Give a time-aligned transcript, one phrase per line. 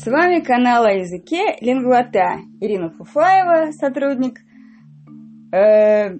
[0.00, 2.36] С вами канал о языке Лингвата.
[2.60, 4.38] Ирина Фуфаева, сотрудник
[5.52, 6.16] э,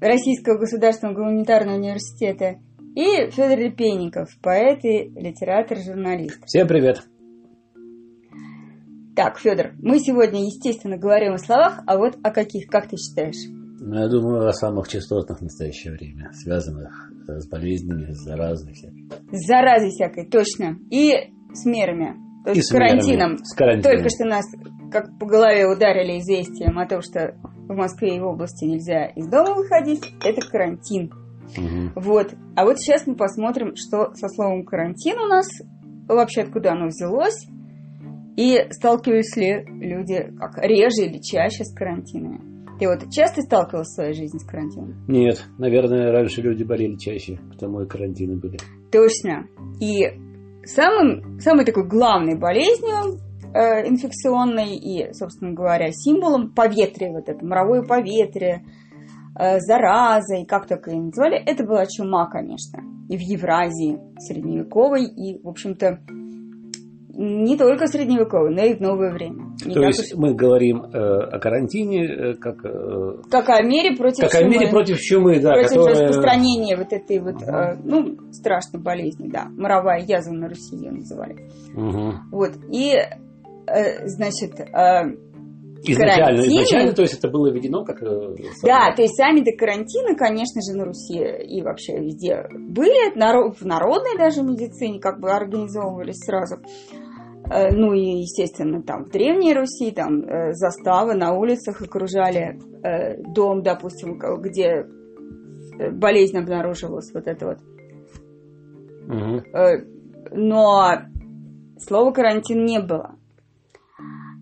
[0.00, 2.58] Российского государственного гуманитарного университета,
[2.96, 6.42] и Федор Репейников, поэт и литератор, журналист.
[6.46, 7.02] Всем привет!
[9.14, 13.46] Так, Федор, мы сегодня, естественно, говорим о словах, а вот о каких, как ты считаешь?
[13.78, 19.06] Ну, я думаю, о самых частотных в настоящее время, связанных с болезнями, с заразой всякой.
[19.32, 20.78] С заразой всякой, точно.
[20.90, 21.12] И
[21.52, 22.27] с мерами.
[22.52, 23.38] Есть И с, карантином.
[23.38, 23.96] с карантином.
[23.96, 24.44] Только что нас
[24.90, 27.34] как по голове ударили известием о том, что
[27.68, 30.02] в Москве и в области нельзя из дома выходить.
[30.24, 31.10] Это карантин.
[31.56, 31.92] Мгм.
[31.96, 32.34] Вот.
[32.56, 35.46] А вот сейчас мы посмотрим, что со словом карантин у нас,
[36.08, 37.46] вообще откуда оно взялось,
[38.36, 42.40] и сталкивались ли люди как реже или чаще с карантинами.
[42.78, 45.04] Ты вот часто сталкивался в своей жизни с карантином?
[45.08, 48.58] Нет, наверное, раньше люди болели чаще, потому и карантины были.
[48.92, 49.46] Точно.
[49.80, 50.04] И
[50.68, 53.20] самым, самой такой главной болезнью
[53.54, 58.64] э, инфекционной и, собственно говоря, символом поветрия, вот это моровое поветрие,
[59.38, 62.82] э, и как только ее называли, это была чума, конечно.
[63.08, 66.00] И в Евразии средневековой, и, в общем-то,
[67.20, 69.46] не только средневековой, но и в новое время.
[69.66, 73.96] Не То есть мы говорим э, о карантине э, как, э, уж- как о мере
[73.96, 74.50] против как о чумы.
[74.52, 75.94] мере против чумы, да, против которая...
[76.06, 77.54] распространения вот этой вот, Мгм.
[77.54, 81.50] э, ну, страшной болезни, да, моровая язва на Руси ее называли.
[81.74, 82.30] Мгм.
[82.30, 85.16] Вот, и, э, значит, э,
[85.84, 86.50] Изначально, карантин.
[86.50, 88.02] изначально, то есть это было введено как...
[88.02, 93.64] э, да, то есть сами-то карантины, конечно же, на Руси и вообще везде были, в
[93.64, 96.56] народной даже медицине как бы организовывались сразу.
[97.50, 103.22] Э, Ну и, естественно, там в Древней Руси, там э, заставы на улицах окружали э,
[103.34, 104.86] дом, допустим, где
[105.92, 107.58] болезнь обнаруживалась, вот это вот.
[109.54, 109.84] Э,
[110.32, 110.98] но
[111.78, 113.14] слова карантин не было.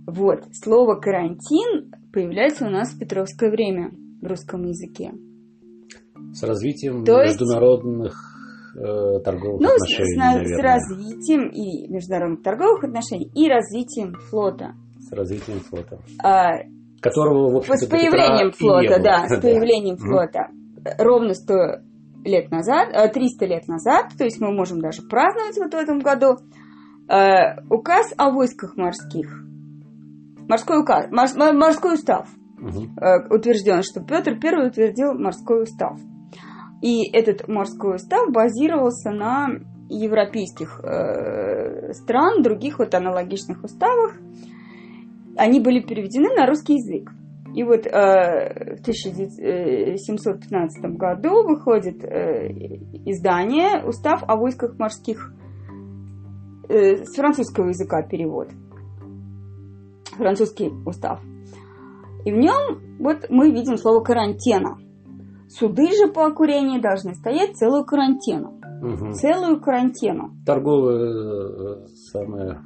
[0.06, 5.12] Вот, слово карантин появляется у нас в Петровское время в русском языке.
[6.32, 8.35] С развитием То международных
[8.76, 14.74] э, торговых Ну, с, отношений, с с развитием и международных торговых отношений, и развитием флота.
[14.98, 15.98] С развитием флота.
[16.22, 16.58] А,
[17.00, 20.48] Которого, в общем-то, с появлением флота, да, с появлением флота.
[20.98, 21.54] Ровно 100
[22.24, 26.00] лет назад, э, 300 лет назад, то есть мы можем даже праздновать вот в этом
[26.00, 26.36] году,
[27.08, 29.42] э, указ о войсках морских.
[30.48, 32.96] Морской указ, морской устав Мгм.
[33.00, 35.98] э, утвержден, что Петр I утвердил морской устав.
[36.86, 39.48] И этот морской устав базировался на
[39.88, 44.14] европейских э, стран, других вот аналогичных уставах.
[45.36, 47.10] Они были переведены на русский язык.
[47.56, 52.52] И вот э, в 1715 году выходит э,
[53.04, 55.32] издание «Устав о войсках морских»
[56.68, 58.50] э, с французского языка перевод.
[60.16, 61.18] Французский устав.
[62.24, 64.78] И в нем вот мы видим слово карантина.
[65.58, 68.60] Суды же по курению должны стоять целую карантину.
[68.82, 69.12] Мгм.
[69.12, 70.30] Целую карантину.
[70.44, 72.60] Торговые э, самые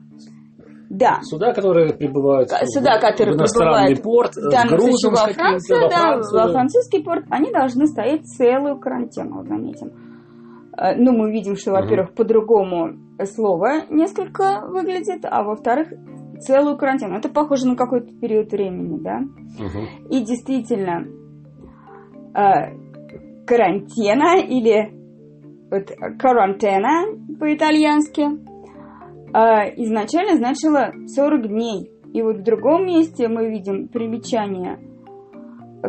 [0.91, 1.21] Да.
[1.23, 4.89] суда, которые прибывают К- в- суда, которые в иностранный прибывают порт В с данном случае
[4.89, 9.47] грузом во с Францию, во да, во французский порт, они должны стоять целую карантину, вот
[9.47, 9.93] заметим.
[10.77, 15.89] Э, Ну, мы видим, что, во-первых, по-другому слово несколько выглядит, а во-вторых,
[16.41, 17.17] целую карантину.
[17.17, 19.19] Это похоже на какой-то период времени, да?
[19.21, 20.09] Мгм.
[20.11, 21.05] И действительно,
[22.35, 24.93] э, карантина или
[25.71, 31.91] вот карантена по-итальянски э, изначально значило 40 дней.
[32.13, 34.79] И вот в другом месте мы видим примечание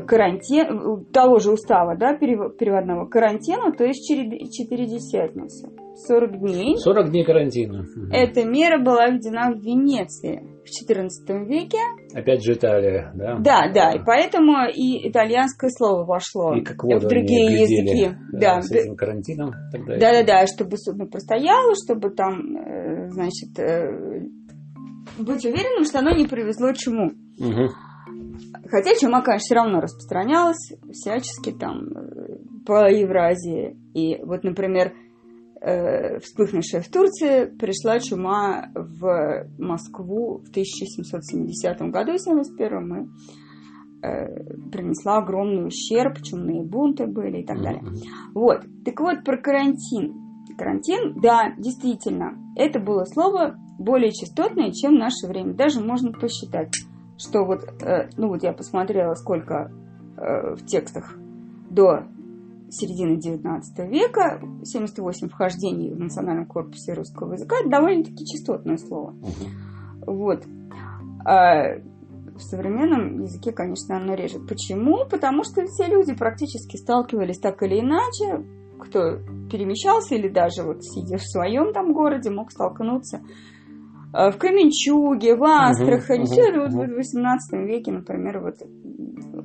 [0.08, 5.70] карантин, того же устава, да, перев- переводного карантина, то есть четыредесятница.
[6.08, 6.78] 40 дней.
[6.78, 7.86] 40 дней карантина.
[8.12, 11.78] Эта мера была введена в Венеции в XIV веке.
[12.14, 13.38] Опять же Италия, да?
[13.40, 17.90] Да, да, и поэтому и итальянское слово вошло И как в воду другие они глядели,
[17.90, 18.18] языки.
[18.34, 19.54] Да, с этим карантином.
[19.72, 20.26] тогда да, да, еще.
[20.26, 24.30] да, чтобы судно простояло, чтобы там, э, значит, э,
[25.18, 27.12] быть уверенным, что оно не привезло чуму.
[27.38, 27.70] Мгм.
[28.70, 33.78] Хотя чума, конечно, все равно распространялась всячески там э, по Евразии.
[33.94, 34.94] И вот, например,
[35.62, 43.12] вспыхнувшая в Турции, пришла чума в Москву в 1770 году, 71
[44.02, 47.84] и э, принесла огромный ущерб, чумные бунты были и так далее.
[48.34, 48.62] Вот.
[48.86, 50.16] Так вот, про карантин.
[50.58, 55.54] Карантин, да, действительно, это было слово более частотное, чем в наше время.
[55.54, 56.74] Даже можно посчитать,
[57.18, 59.72] что вот, э, ну вот я посмотрела, сколько
[60.18, 61.16] э, в текстах
[61.70, 62.04] до
[62.72, 69.12] середины 19 века, 78 вхождений в национальном корпусе русского языка, это довольно-таки частотное слово.
[69.12, 70.08] Мгм.
[70.08, 70.44] Вот.
[71.26, 71.76] А
[72.36, 74.40] в современном языке, конечно, оно реже.
[74.40, 75.06] Почему?
[75.08, 78.44] Потому что все люди практически сталкивались так или иначе,
[78.80, 79.18] кто
[79.52, 83.22] перемещался или даже вот сидя в своем там городе, мог столкнуться
[84.14, 86.24] в Кременчуге, в Астрахани.
[86.24, 88.56] Угу, все угу, вот в 18 веке, например, вот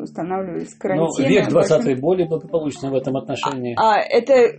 [0.01, 1.29] устанавливались карантины.
[1.29, 2.01] Ну, век 20 большим...
[2.01, 3.77] более благополучный в этом отношении.
[3.79, 4.59] А, а это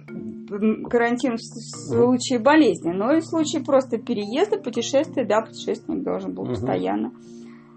[0.89, 6.43] карантин в случае болезни, но и в случае просто переезда, путешествия, да, путешественник должен был
[6.43, 6.51] угу.
[6.51, 7.11] постоянно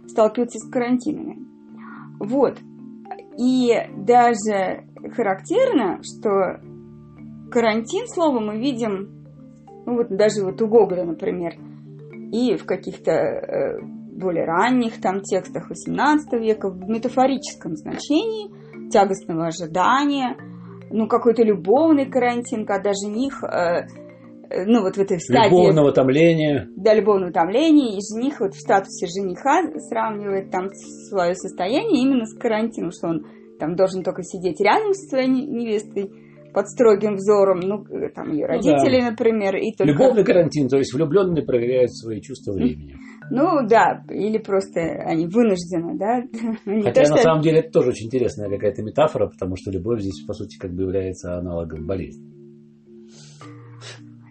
[0.06, 1.38] сталкиваться с карантинами.
[2.20, 2.58] Вот.
[3.38, 4.84] И даже
[5.14, 6.60] характерно, что
[7.50, 9.24] карантин, слово мы видим,
[9.86, 11.54] ну вот даже вот у Гоголя, например,
[12.32, 13.80] и в каких-то э,
[14.20, 18.50] более ранних там текстах XVIII века в метафорическом значении
[18.90, 20.36] тягостного ожидания,
[20.90, 23.86] ну какой-то любовный карантин, когда жених, э,
[24.50, 25.50] э, ну вот в этой стадии...
[25.50, 26.68] Любовного томления.
[26.76, 30.68] Да, любовного томления, и жених вот в статусе жениха сравнивает там
[31.08, 33.26] свое состояние именно с карантином, что он
[33.58, 36.10] там должен только сидеть рядом со своей невестой,
[36.52, 39.10] под строгим взором, ну, там, ее родители, ну, да.
[39.10, 39.56] например.
[39.56, 39.92] И только...
[39.92, 42.96] Любовный карантин, то есть влюбленные проверяют свои чувства времени.
[43.30, 46.22] Ну, да, или просто они вынуждены, да.
[46.66, 47.22] Не Хотя, то, на что...
[47.22, 50.72] самом деле, это тоже очень интересная какая-то метафора, потому что любовь здесь, по сути, как
[50.72, 52.39] бы является аналогом болезни.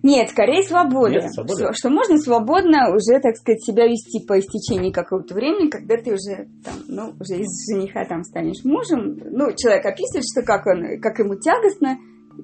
[0.04, 1.12] Нет, скорее свобода.
[1.12, 1.66] Нет, свобода.
[1.66, 6.14] Что, что можно свободно уже, так сказать, себя вести по истечении какого-то времени, когда ты
[6.14, 9.18] уже там, ну, уже из жениха там станешь мужем.
[9.32, 11.98] Ну, человек описывает, что как он, как ему тягостно.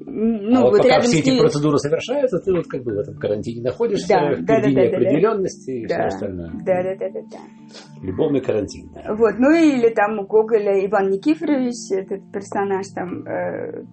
[0.03, 1.39] Ну, а вот, вот пока все эти ним...
[1.39, 4.81] процедуры совершаются, ты вот как бы в этом карантине находишься, да, в да, да, да,
[4.81, 6.51] определенности да, и да, все остальное.
[6.65, 8.05] Да, да, да, да, да.
[8.05, 8.91] Любовный карантин.
[8.93, 9.15] Да.
[9.15, 13.85] Вот, ну или там у Гоголя Иван Никифорович, этот персонаж там, э,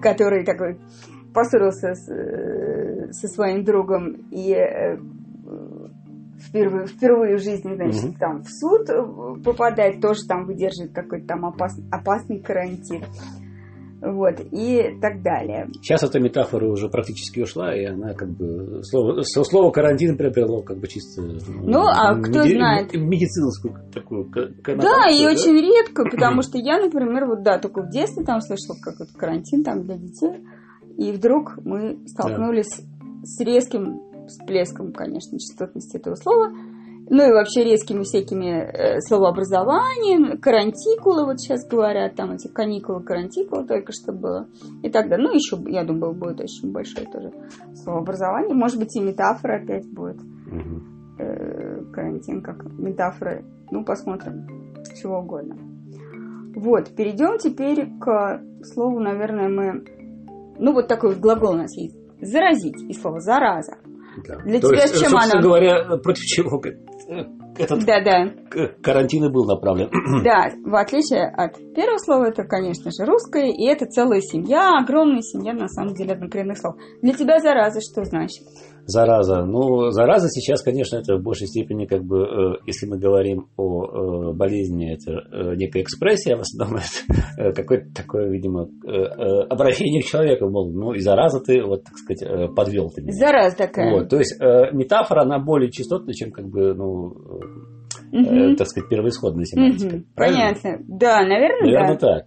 [0.00, 0.78] который такой
[1.34, 2.49] поссорился с, э,
[3.10, 4.96] со своим другом и э,
[6.40, 8.14] впервые, впервые в жизни, значит, угу.
[8.18, 13.04] там в суд э, попадает, тоже там выдерживает какой-то там опасный, опасный карантин.
[14.02, 15.68] Вот, и так далее.
[15.82, 20.78] Сейчас эта метафора уже практически ушла, и она как бы слово, слово карантин приобрело как
[20.78, 24.30] бы чисто ну, а кто меди, знает медицинскую такую
[24.64, 25.30] Да, и да?
[25.30, 29.08] очень редко, потому что я, например, вот да, только в детстве там слышала, как вот
[29.14, 30.46] карантин там для детей.
[30.96, 32.89] И вдруг мы столкнулись да.
[33.22, 36.52] С резким всплеском, конечно, частотности этого слова.
[37.12, 43.66] Ну и вообще резкими всякими э, словообразованиями, карантикулы, вот сейчас говорят, там эти каникулы, карантикулы
[43.66, 44.46] только что было.
[44.84, 45.26] И так далее.
[45.26, 47.32] Ну, еще, я думаю, будет очень большое тоже
[47.74, 48.54] словообразование.
[48.54, 50.20] Может быть, и метафора опять будет.
[50.20, 51.92] Угу.
[51.92, 53.42] Карантин как метафора.
[53.72, 54.46] Ну, посмотрим.
[54.94, 55.56] Чего угодно.
[56.54, 59.84] Вот, перейдем теперь к слову, наверное, мы
[60.60, 61.96] ну, вот такой вот глагол у нас есть.
[62.20, 62.80] Заразить.
[62.88, 63.76] И слово зараза.
[64.26, 64.36] Да.
[64.44, 65.40] Для То тебя есть, чем оно?
[65.40, 66.60] говоря, против чего
[67.58, 68.68] этот да, да.
[68.82, 69.90] карантин и был направлен.
[70.24, 75.22] Да, в отличие от первого слова, это, конечно же, русское, и это целая семья, огромная
[75.22, 76.76] семья, на самом деле, однокоренных слов.
[77.02, 78.44] Для тебя зараза что значит?
[78.86, 79.44] Зараза.
[79.44, 84.30] Ну, зараза сейчас, конечно, это в большей степени, как бы, э, если мы говорим о
[84.30, 86.80] э, болезни, это э, некая экспрессия, в основном
[87.38, 88.68] это какое-то такое, видимо,
[89.48, 93.12] обращение к человеку, мол, ну, и зараза ты, вот, так сказать, подвел ты меня.
[93.12, 93.92] Зараза такая.
[93.92, 97.14] Вот, то есть метафора, она более частотная, чем, как бы, ну,
[98.12, 98.56] угу.
[98.56, 99.96] так сказать, первоисходная семантика.
[99.96, 100.04] Угу.
[100.14, 100.78] Понятно.
[100.88, 102.18] Да, наверное, Наверное, да.
[102.18, 102.26] так.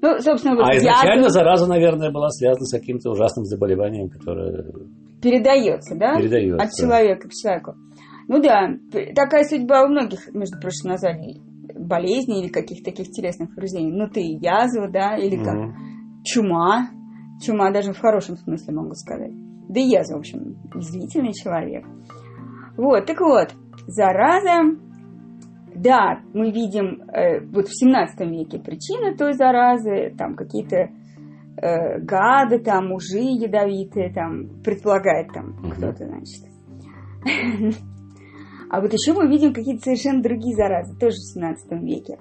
[0.00, 1.28] Ну, собственно, вот а изначально я...
[1.28, 4.72] зараза, наверное, была связана с каким-то ужасным заболеванием, которое
[5.20, 6.16] передается, да?
[6.16, 6.62] Передается.
[6.62, 7.74] От человека к человеку.
[8.28, 8.74] Ну да,
[9.14, 11.40] такая судьба у многих, между прочим, названий
[11.74, 13.92] болезней или каких-то таких телесных повреждений.
[13.92, 15.74] Ну ты язва, да, или как угу.
[16.24, 16.90] чума.
[17.44, 19.32] Чума даже в хорошем смысле могу сказать.
[19.68, 21.84] Да и язва, в общем, извительный человек.
[22.76, 23.54] Вот, так вот,
[23.86, 24.76] зараза,
[25.74, 30.90] да, мы видим э, вот в 17 веке причины той заразы, там какие-то
[31.60, 35.70] э, гады, там, мужи ядовитые, там, предполагает там угу.
[35.70, 36.44] кто-то, значит.
[38.70, 42.18] А вот еще мы видим какие-то совершенно другие заразы, тоже в 17 веке.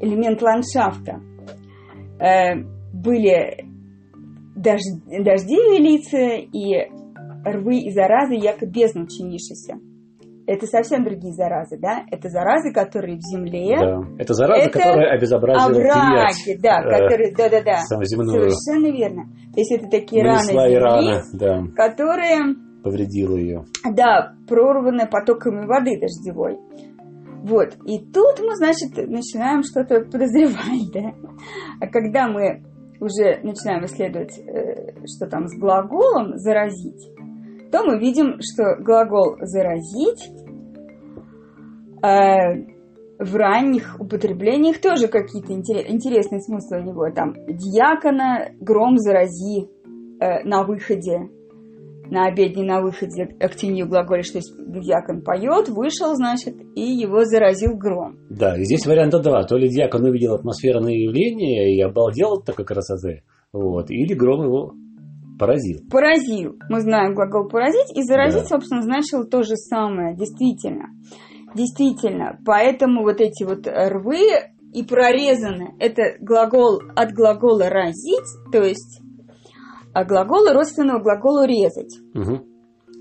[0.00, 1.20] Элемент ландшафта.
[2.18, 2.54] Э,
[2.92, 3.66] были
[4.56, 6.88] дожди, дожди велицы и
[7.44, 9.78] рвы и заразы, якобы бездну чинившиеся
[10.48, 12.04] это совсем другие заразы, да?
[12.10, 13.76] Это заразы, которые в земле.
[13.78, 14.00] Да.
[14.18, 17.76] Это заразы, это которые обезобразили овраги, да, э, которые, да, да, да.
[17.84, 19.24] Совершенно верно.
[19.52, 21.62] То есть это такие раны земли, раны, да.
[21.76, 23.64] которые повредило ее.
[23.94, 26.56] Да, прорваны потоками воды дождевой.
[27.44, 27.76] Вот.
[27.84, 31.12] И тут мы, значит, начинаем что-то подозревать, да?
[31.80, 32.64] А когда мы
[33.00, 37.06] уже начинаем исследовать, э, что там с глаголом «заразить»,
[37.70, 40.30] то мы видим, что глагол «заразить»
[42.02, 42.78] э,
[43.18, 47.10] в ранних употреблениях тоже какие-то интересные смыслы у него.
[47.14, 49.68] Там «дьякона гром зарази»
[50.20, 51.28] э, на выходе,
[52.10, 57.76] на обедне на выходе актинью глаголе, что есть дьякон поет, вышел, значит, и его заразил
[57.76, 58.16] гром.
[58.30, 59.44] Да, и здесь варианта два.
[59.44, 64.72] То ли дьякон увидел атмосферное явление и обалдел от такой красоты, вот, или гром его
[65.38, 65.80] поразил.
[65.90, 66.56] Поразил.
[66.68, 68.48] Мы знаем глагол поразить, и заразить, да.
[68.48, 70.88] собственно, значило то же самое, действительно.
[71.54, 72.38] Действительно.
[72.44, 74.18] Поэтому вот эти вот рвы
[74.74, 79.00] и прорезаны, это глагол от глагола разить, то есть
[79.94, 81.98] а глаголы родственного глаголу резать.
[82.14, 82.44] Угу.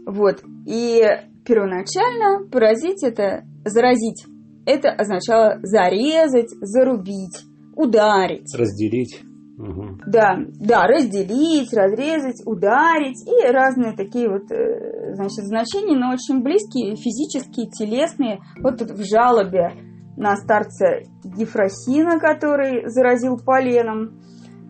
[0.07, 0.41] Вот.
[0.65, 1.03] И
[1.45, 4.25] первоначально поразить это заразить.
[4.65, 7.43] Это означало зарезать, зарубить,
[7.75, 8.53] ударить.
[8.57, 9.21] Разделить.
[9.57, 10.01] Угу.
[10.05, 16.95] Да, да, разделить, разрезать, ударить и разные такие вот, э, значит, значения, но очень близкие,
[16.95, 18.39] физические, телесные.
[18.61, 19.71] Вот тут в жалобе
[20.15, 24.21] на старца Ефросина, который заразил поленом,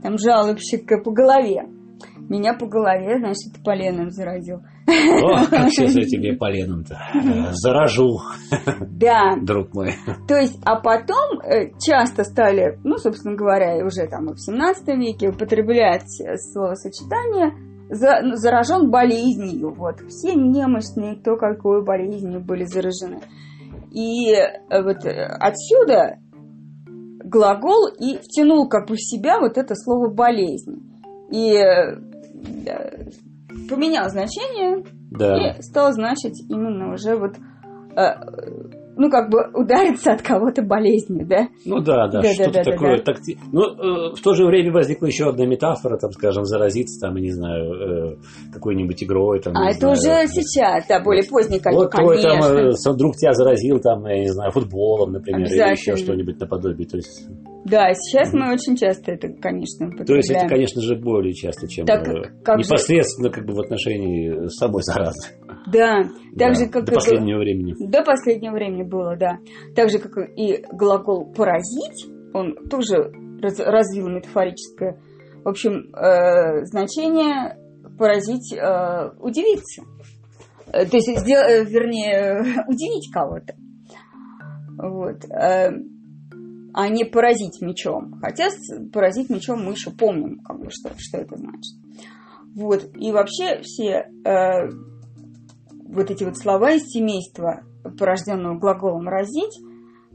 [0.01, 1.67] там жалобщик по голове.
[2.29, 4.62] Меня по голове, значит, поленом заразил.
[4.88, 6.98] Ох, как сейчас я тебе поленом-то
[7.51, 8.20] заражу.
[8.89, 9.36] Да.
[9.41, 9.94] Друг мой.
[10.27, 15.29] То есть, а потом э, часто стали, ну, собственно говоря, уже там в 17 веке
[15.29, 16.08] употреблять
[16.51, 17.53] словосочетание
[17.89, 19.74] ну, заражен болезнью.
[19.75, 23.20] Вот все немощные, кто какой болезнью были заражены.
[23.91, 26.17] И э, вот э, отсюда
[27.24, 30.82] глагол и втянул как бы в себя вот это слово болезнь.
[31.32, 31.51] И
[33.67, 35.57] поменял значение да.
[35.57, 37.36] и стал значить именно уже вот
[37.95, 38.13] э,
[38.97, 41.47] ну, как бы удариться от кого-то болезнью, да?
[41.65, 42.97] Ну да, да, да что-то да, такое.
[42.97, 43.13] Да, да.
[43.13, 43.38] Такти...
[43.51, 47.21] Ну, э, в то же время возникла еще одна метафора, там, скажем, заразиться, там, я
[47.21, 48.15] не знаю, э,
[48.51, 49.39] какой-нибудь игрой.
[49.39, 51.83] Там, а это знаю, уже сейчас, да, более поздний, конечно.
[51.83, 55.95] Вот твой там, э, друг тебя заразил, там, я не знаю, футболом, например, или еще
[55.95, 56.88] что-нибудь наподобие.
[56.88, 57.27] То есть...
[57.66, 61.86] Да, сейчас мы очень часто это, конечно, То есть это, конечно же, более часто, чем
[61.86, 63.34] так, э, как непосредственно же...
[63.34, 65.34] как бы в отношении с собой заразы.
[65.72, 67.76] Да, так да, же, как до последнего времени.
[67.80, 69.40] До последнего времени было, да.
[69.76, 73.12] Так же, как и глагол «поразить», он тоже
[73.42, 75.00] раз, развил метафорическое,
[75.44, 77.58] в общем, э, значение
[77.98, 79.84] «поразить», э, «удивиться».
[80.68, 83.56] Э, то есть, сдел, э, вернее, удивить кого-то.
[84.78, 85.24] Вот.
[86.77, 88.19] Э, а не поразить мечом.
[88.22, 88.50] Хотя
[88.93, 91.75] поразить мечом мы еще помним, как бы, что, что это значит.
[92.55, 92.89] Вот.
[92.96, 94.69] И вообще все э,
[95.89, 97.63] вот эти вот слова из семейства,
[97.98, 99.60] порожденного глаголом «разить»,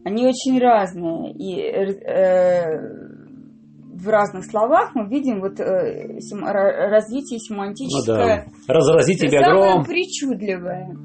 [0.05, 1.33] они очень разные.
[1.35, 3.13] И э,
[3.95, 8.47] в разных словах мы видим вот э, сем, развитие семантическое.
[8.47, 8.75] Ну, да.
[8.75, 9.85] Разрази тебя гром.
[9.85, 10.97] причудливое.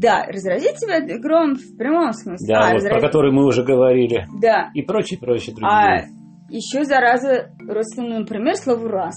[0.00, 2.46] Да, разразить тебя гром в прямом смысле.
[2.46, 2.92] Да, а, вот разраз...
[2.92, 4.26] про который мы уже говорили.
[4.40, 4.70] Да.
[4.74, 5.70] И прочее, прочее, другие.
[5.70, 6.04] А
[6.48, 9.14] еще зараза родственная, например, слово «раз».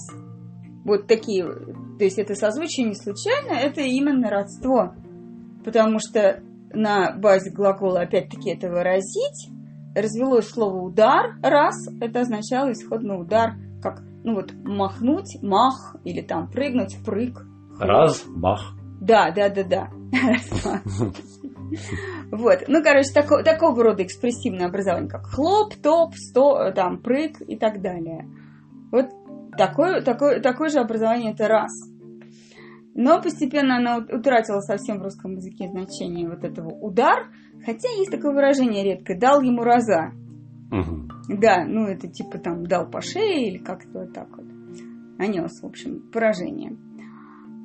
[0.84, 1.46] Вот такие
[1.98, 4.94] то есть это созвучие не случайно, это именно родство.
[5.64, 9.50] Потому что на базе глагола, опять-таки, это выразить,
[9.94, 16.50] развелось слово удар, раз, это означало исходный удар, как, ну вот, махнуть, мах, или там
[16.50, 17.46] прыгнуть, прыг.
[17.78, 18.74] Раз, мах.
[19.00, 19.90] Да, да, да, да.
[22.30, 27.80] Вот, ну, короче, такого, рода экспрессивное образование, как хлоп, топ, сто, там, прыг и так
[27.80, 28.28] далее.
[28.90, 29.06] Вот
[29.56, 31.70] Такое, такое, такое же образование это раз.
[32.94, 37.28] Но постепенно она утратила совсем в русском языке значение вот этого удар,
[37.64, 40.12] хотя есть такое выражение редкое, дал ему раза.
[40.70, 41.38] Угу.
[41.40, 44.46] Да, ну это типа там дал по шее или как-то вот так вот.
[45.18, 46.76] Нанес, в общем, поражение.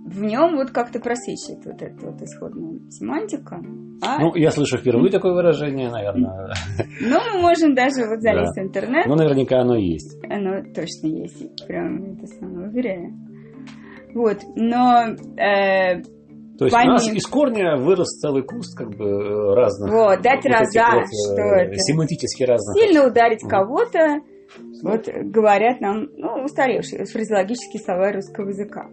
[0.09, 3.61] В нем вот как-то просвечивает вот эта вот исходная семантика.
[4.01, 4.19] А...
[4.19, 6.53] Ну, я слышу впервые такое выражение, наверное.
[6.99, 8.61] Ну, мы можем даже вот залезть да.
[8.61, 9.05] в интернет.
[9.05, 10.17] Ну, наверняка оно есть.
[10.25, 11.67] Оно точно есть.
[11.67, 13.13] Прям это самое уверяю.
[14.15, 15.15] Вот, но...
[15.37, 16.01] Э,
[16.57, 16.93] то есть помимо...
[16.93, 19.91] у нас из корня вырос целый куст как бы э, разных...
[19.93, 21.75] Вот, дать вот раза, вот, что э, это...
[21.75, 22.75] Семантически разных.
[22.75, 24.21] Сильно ударить кого-то,
[24.81, 28.89] вот говорят нам, ну, устаревшие фразеологические слова русского языка.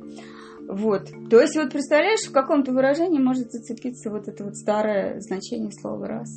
[0.69, 1.11] Вот.
[1.31, 6.07] То есть, вот представляешь, в каком-то выражении может зацепиться вот это вот старое значение слова
[6.07, 6.29] «раз».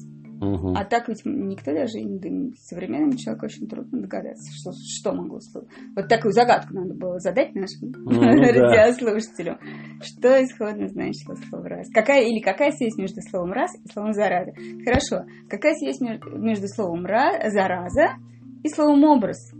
[0.41, 0.73] Угу.
[0.73, 2.29] А так ведь никто даже, да,
[2.61, 5.67] современному человеку очень трудно догадаться, что, что могло слово.
[5.97, 9.57] Вот такую загадку надо было задать нашим ну, радиослушателям.
[9.59, 10.05] Да.
[10.05, 11.87] Что исходно значило слово «раз»?
[11.93, 14.53] Какая, или какая связь между словом «раз» и словом «зараза»?
[14.85, 15.25] Хорошо.
[15.49, 18.15] Какая связь между словом «зараза»
[18.63, 19.51] и словом «образ»?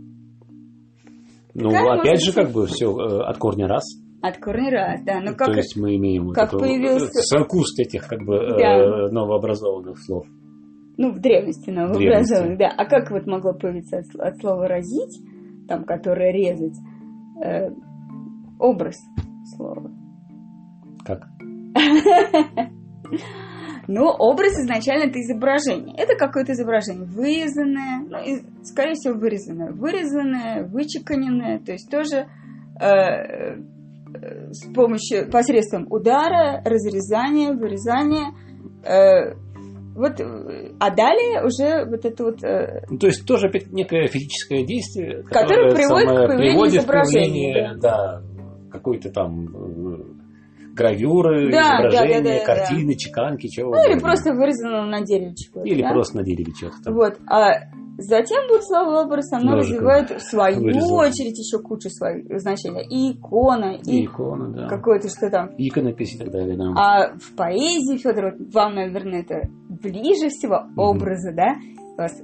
[1.52, 3.84] Ну, как опять же, как бы все э, от корня «раз».
[4.22, 5.20] От корня раз, да.
[5.20, 7.22] Ну, как, То есть мы имеем как вот появился...
[7.22, 8.76] саркуст этих как бы да.
[8.76, 10.26] э, новообразованных слов.
[10.98, 12.68] Ну, в древности новообразованных, да.
[12.76, 15.18] А как вот могло появиться от, от слова разить,
[15.66, 16.76] там, которое резать,
[17.42, 17.70] э,
[18.58, 18.96] образ
[19.56, 19.90] слова?
[21.04, 21.26] Как?
[23.92, 25.96] Ну, образ изначально это изображение.
[25.98, 29.72] Это какое-то изображение вырезанное, ну, и, скорее всего, вырезанное.
[29.72, 32.28] Вырезанное, вычеканенное, то есть тоже
[32.80, 33.56] э, э,
[34.50, 38.34] с помощью, посредством удара, разрезания, вырезания.
[38.84, 39.34] Э,
[39.94, 42.42] вот, а далее уже вот это вот...
[42.44, 47.76] Э, ну, то есть тоже опять некое физическое действие, которое, которое приводит к появлению изображения.
[47.80, 48.22] Да,
[48.70, 50.20] какой-то там э,
[50.74, 52.98] гравюры, да, изображения, да, да, да, картины, да.
[52.98, 55.68] чеканки, чего Ну, или просто вырезано на дереве чего-то.
[55.68, 55.90] Или да?
[55.90, 56.92] просто на дереве чего-то.
[56.92, 57.18] Вот.
[57.28, 60.96] А затем будет слово образ, оно Ножиком развивает в свою вырезал.
[60.96, 62.86] очередь еще кучу своих значений.
[62.88, 64.68] И икона, и, и икона, да.
[64.68, 65.50] какое-то что там.
[65.56, 66.72] Иконопись и так далее, да.
[66.76, 71.36] А в поэзии, Федор, вот вам, наверное, это ближе всего образы, mm-hmm.
[71.36, 71.54] да?
[71.92, 72.22] У вас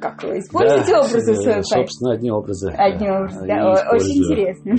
[0.00, 1.74] как вы используете да, образы в своей поэзии?
[1.74, 2.70] Собственно, одни образы.
[2.70, 3.90] Одни образы, да.
[3.92, 4.72] Очень интересно.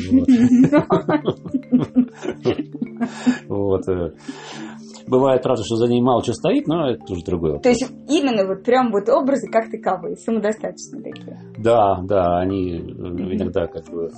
[3.47, 3.83] Вот.
[5.01, 7.59] Э, бывает, правда, что за ней мало что стоит, но это уже другое.
[7.59, 11.39] То есть именно вот прям вот образы как таковые, самодостаточные такие.
[11.57, 14.09] Да, да, они иногда как бы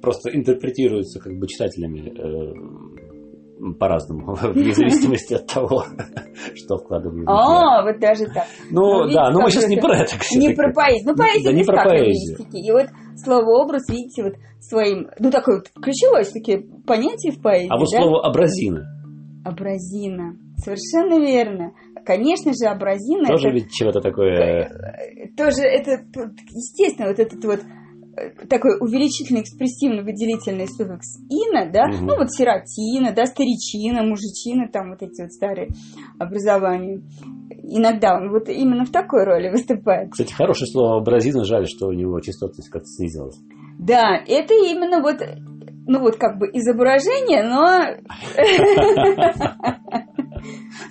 [0.00, 5.84] просто интерпретируются как бы читателями э, по-разному, вне зависимости от того,
[6.54, 7.26] что вкладывают.
[7.28, 8.46] А, вот даже так.
[8.70, 10.14] Ну, ну да, но мы сейчас не про это.
[10.34, 11.06] Не про поэзию.
[11.06, 12.38] Ну, поэзия не про поэзию.
[12.52, 12.86] И вот
[13.16, 17.68] слово образ, видите, вот своим, ну, такое вот ключевое все-таки понятие в поэзии.
[17.70, 19.01] А вот слово абразина.
[19.44, 20.36] Абразина.
[20.56, 21.72] Совершенно верно.
[22.04, 23.26] Конечно же, абразина...
[23.26, 24.70] Тоже это, ведь чего-то такое...
[25.36, 26.04] Тоже это,
[26.50, 27.60] естественно, вот этот вот
[28.48, 32.04] такой увеличительный экспрессивно выделительный суффикс ина, да, угу.
[32.04, 35.68] ну вот сиротина, да, старичина, мужичина, там вот эти вот старые
[36.18, 37.02] образования.
[37.62, 40.10] Иногда он вот именно в такой роли выступает.
[40.10, 43.38] Кстати, хорошее слово абразина, жаль, что у него частотность как-то снизилась.
[43.78, 45.22] Да, это именно вот,
[45.86, 47.96] ну вот как бы изображение, но...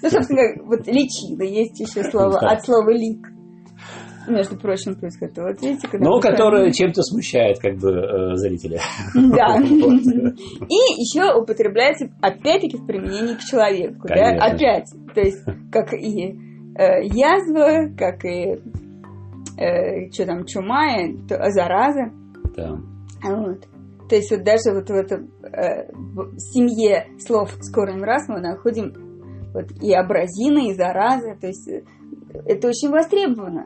[0.01, 3.27] Ну, собственно, вот личина, есть еще слово от слова лик
[4.27, 5.37] между прочим, происходит.
[5.37, 8.79] Вот видите, когда Но которое чем-то смущает как бы э, зрителя.
[9.15, 9.57] Да.
[9.59, 14.07] И еще употребляется опять-таки в применении к человеку.
[14.07, 14.37] Да?
[14.39, 14.89] Опять.
[15.13, 16.37] То есть, как и
[16.77, 18.59] э, язва, как и
[19.57, 22.11] э, что там, чума, зараза.
[22.55, 22.77] Да.
[23.23, 23.67] Вот.
[24.11, 28.91] То есть вот даже вот в этом э, в семье слов скорым раз мы находим
[29.53, 31.65] вот и абразина, и зараза, то есть
[32.45, 33.65] это очень востребовано,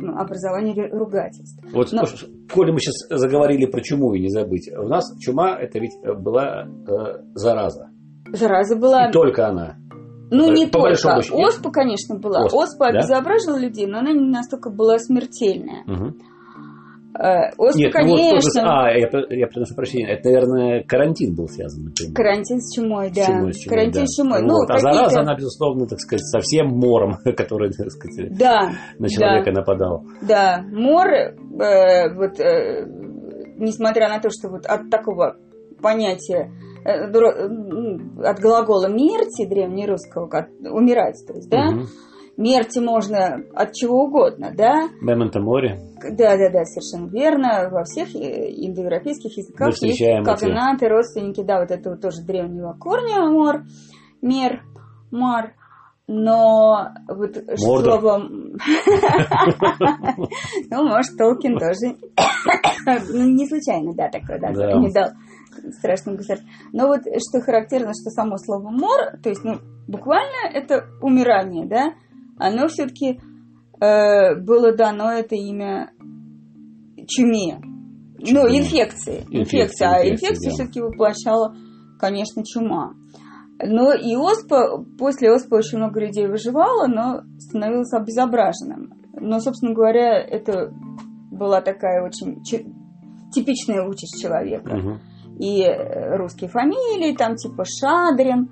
[0.00, 1.62] ну, образование ругательств.
[1.74, 2.04] Вот, Но...
[2.50, 6.64] коли мы сейчас заговорили про чуму, и не забыть, у нас чума это ведь была
[6.64, 7.90] э, зараза.
[8.32, 9.10] Зараза была.
[9.10, 9.76] И только она.
[10.30, 11.18] Ну, не по только.
[11.34, 12.46] Оспа, конечно, была.
[12.46, 12.98] Оспа, Оспа да?
[13.00, 15.84] обезображила людей, но она не настолько была смертельная.
[15.86, 16.16] Угу.
[17.18, 18.62] Э, оспа, Нет, конечно.
[18.62, 22.14] Ну, вот, а, я, я прошу прощения, это, наверное, карантин был связан, например.
[22.14, 23.22] Карантин с чумой, да.
[23.22, 24.06] С чумой, с чумой, карантин да.
[24.06, 24.40] с чумой.
[24.42, 24.70] Ну, вот.
[24.70, 29.60] А зараза, она, безусловно, так сказать, совсем мором, который, так сказать, да, на человека да.
[29.60, 30.04] нападал.
[30.22, 32.86] Да, мор, э, вот, э,
[33.58, 35.36] несмотря на то, что вот от такого
[35.82, 36.50] понятия
[36.86, 37.10] э,
[38.24, 41.82] от глагола мерти древнерусского, умирать, то есть, да, угу
[42.36, 44.88] Мерти можно от чего угодно, да?
[45.00, 45.80] Мементо море.
[46.02, 47.68] Да, да, да, совершенно верно.
[47.70, 53.64] Во всех э, индоевропейских языках есть когнаты, родственники, да, вот этого тоже древнего корня мор,
[54.22, 54.62] мер,
[55.10, 55.54] мар.
[56.08, 58.00] Но вот Мордор.
[58.00, 58.56] словом...
[60.70, 61.96] Ну, может, Толкин тоже
[63.12, 65.10] ну, не случайно, да, такое, да, не дал
[65.78, 66.50] страшным государством.
[66.72, 71.92] Но вот что характерно, что само слово мор, то есть, ну, буквально это умирание, да,
[72.42, 73.20] оно все-таки
[73.80, 75.92] э, было дано это имя
[77.06, 77.60] чуме.
[78.18, 78.42] Ну, чуме.
[78.42, 79.24] Ну, инфекции.
[79.30, 79.88] Инфекция.
[79.88, 80.54] А инфекция да.
[80.54, 81.54] все-таки воплощала,
[81.98, 82.94] конечно, чума.
[83.64, 88.92] Но и оспа, после оспы очень много людей выживало, но становилось обезображенным.
[89.14, 90.72] Но, собственно говоря, это
[91.30, 92.42] была такая очень
[93.32, 94.74] типичная участь человека.
[94.74, 94.98] Угу.
[95.38, 95.64] И
[96.16, 98.50] русские фамилии, там типа Шадрин,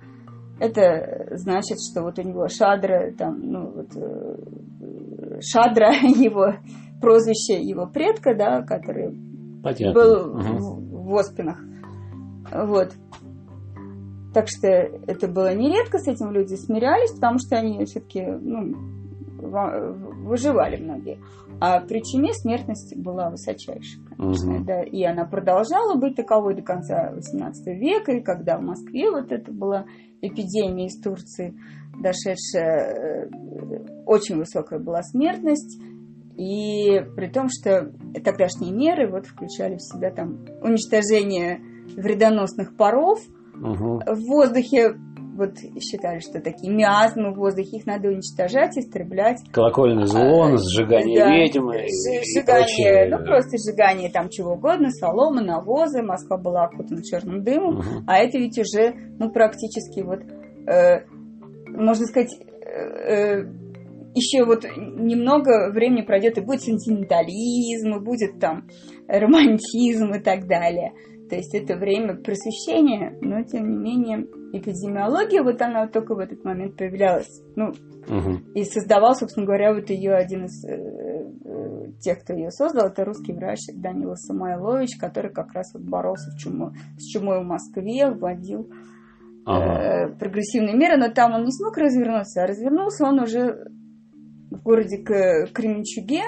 [0.61, 6.55] это значит, что вот у него Шадра, там, ну, вот, э, Шадра, его
[7.01, 9.11] прозвище его предка, да, который
[9.63, 9.93] Понятно.
[9.93, 10.41] был угу.
[10.41, 11.59] в, в Оспинах.
[12.53, 12.93] Вот.
[14.33, 18.77] Так что это было нередко, с этим люди смирялись, потому что они все-таки ну,
[19.41, 21.19] выживали многие.
[21.61, 24.03] А при чуме смертность была высочайшая.
[24.19, 24.65] Угу.
[24.65, 29.33] Да, и она продолжала быть таковой до конца XVIII века, и когда в Москве вот
[29.33, 29.85] это была
[30.21, 31.55] эпидемия из Турции,
[32.01, 35.81] дошедшая, э, очень высокая была смертность,
[36.37, 37.93] и при том, что
[38.25, 41.61] тогдашние меры вот включали в себя там уничтожение
[41.97, 43.21] вредоносных паров
[43.55, 44.01] угу.
[44.07, 44.95] в воздухе,
[45.37, 49.39] вот считали, что такие миазмы в воздухе, их надо уничтожать, истреблять.
[49.53, 51.87] Колокольный звон, а, сжигание да, ведьмы.
[51.89, 58.05] Сжигание, ну просто сжигание там чего угодно, соломы, навозы, Москва была окутана черным дымом, угу.
[58.07, 60.21] а это ведь уже, ну практически вот,
[60.69, 61.05] э,
[61.69, 62.31] можно сказать,
[62.65, 63.61] э, э
[64.13, 68.67] еще вот немного времени пройдет, и будет сентиментализм, и будет там
[69.07, 70.93] романтизм и так далее.
[71.31, 76.19] То есть это время просвещения, но тем не менее эпидемиология, вот она вот только в
[76.19, 77.41] этот момент появлялась.
[77.55, 78.41] Ну, угу.
[78.57, 83.05] и создавал, собственно говоря, вот ее один из э, э, тех, кто ее создал, это
[83.05, 88.11] русский врач Данила Самойлович, который как раз вот боролся в чумой, с чумой в Москве,
[88.11, 88.69] вводил
[89.47, 90.09] ага.
[90.09, 93.71] э, прогрессивные меры, но там он не смог развернуться, а развернулся он уже
[94.51, 96.23] в городе Кременчуге,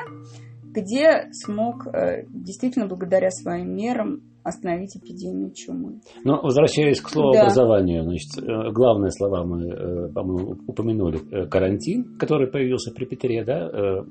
[0.63, 6.01] где смог э, действительно благодаря своим мерам остановить эпидемию чумы.
[6.25, 7.43] Но возвращаясь к слову да.
[7.43, 11.19] образованию, значит, э, главные слова мы, э, по-моему, упомянули.
[11.49, 13.69] Карантин, который появился при Петре, да,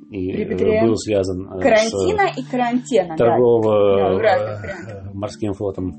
[0.09, 0.81] и при Петре.
[0.83, 5.93] был связан Карантина с и карантина, торгово да, морским флотом.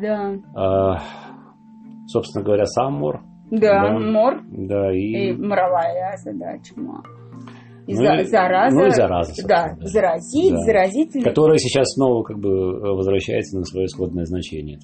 [0.00, 0.34] Да.
[0.54, 1.02] А,
[2.06, 3.20] собственно говоря, сам мор.
[3.50, 4.40] Да, да, мор.
[4.48, 5.30] Да, и...
[5.30, 7.02] и моровая да, чума.
[7.90, 9.32] И ну, за, зараза, ну и зараза.
[9.46, 10.58] Да, да, заразить, да.
[10.58, 11.24] заразительный.
[11.24, 14.78] Которая сейчас снова как бы возвращается на свое исходное значение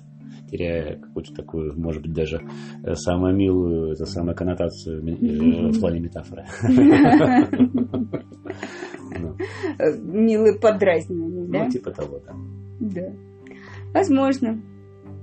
[0.48, 2.40] теряя какую-то такую, может быть, даже
[2.84, 6.44] э, самую милую, это самую коннотацию э, в плане метафоры.
[10.04, 11.64] Милые подразнивания, да?
[11.64, 12.32] Ну, типа того, да.
[12.78, 13.12] Да.
[13.92, 14.62] Возможно.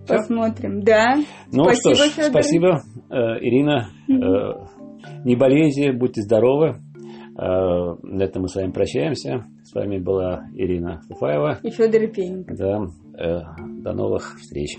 [0.08, 1.16] Посмотрим, да.
[1.54, 3.88] Ну спасибо, что ж, спасибо, э, Ирина.
[5.24, 6.76] Не болейте, будьте здоровы.
[7.38, 9.46] Э, на этом мы с вами прощаемся.
[9.64, 11.60] С вами была Ирина Фуфаева.
[11.64, 12.58] И Федор Пенников.
[12.58, 12.88] Да.
[13.18, 13.42] Э,
[13.82, 14.78] до новых встреч.